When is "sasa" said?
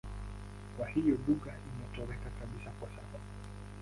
2.89-3.19